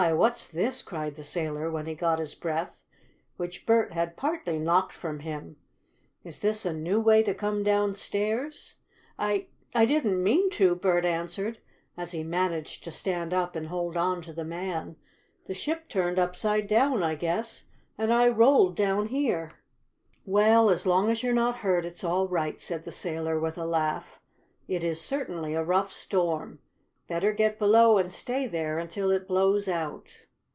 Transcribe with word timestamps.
What's 0.03 0.47
this?" 0.47 0.81
cried 0.81 1.13
the 1.13 1.23
sailor, 1.23 1.69
when 1.69 1.85
he 1.85 1.93
got 1.93 2.17
his 2.17 2.33
breath, 2.33 2.81
which 3.37 3.67
Bert 3.67 3.93
had 3.93 4.17
partly 4.17 4.57
knocked 4.57 4.93
from 4.93 5.19
him. 5.19 5.57
"Is 6.23 6.39
this 6.39 6.65
a 6.65 6.73
new 6.73 6.99
way 6.99 7.21
to 7.21 7.35
come 7.35 7.61
downstairs?" 7.63 8.77
"I 9.19 9.49
I 9.75 9.85
didn't 9.85 10.21
mean 10.23 10.49
to," 10.51 10.73
Bert 10.73 11.05
answered, 11.05 11.59
as 11.95 12.13
he 12.13 12.23
managed 12.23 12.83
to 12.85 12.91
stand 12.91 13.31
up 13.31 13.55
and 13.55 13.67
hold 13.67 13.95
on 13.95 14.23
to 14.23 14.33
the 14.33 14.43
man. 14.43 14.95
"The 15.45 15.53
ship 15.53 15.87
turned 15.87 16.17
upside 16.17 16.65
down, 16.65 17.03
I 17.03 17.13
guess, 17.13 17.65
and 17.95 18.11
I 18.11 18.27
rolled 18.27 18.75
down 18.75 19.09
here." 19.09 19.51
"Well, 20.25 20.71
as 20.71 20.87
long 20.87 21.11
as 21.11 21.21
you're 21.21 21.31
not 21.31 21.57
hurt 21.57 21.85
it's 21.85 22.03
all 22.03 22.27
right," 22.27 22.59
said 22.59 22.85
the 22.85 22.91
sailor 22.91 23.39
with 23.39 23.55
a 23.57 23.65
laugh. 23.67 24.19
"It 24.67 24.83
is 24.83 24.99
certainly 24.99 25.53
a 25.53 25.63
rough 25.63 25.91
storm. 25.93 26.57
Better 27.07 27.33
get 27.33 27.59
below 27.59 27.97
and 27.97 28.13
stay 28.13 28.47
there 28.47 28.79
until 28.79 29.11
it 29.11 29.27
blows 29.27 29.67
out." 29.67 30.19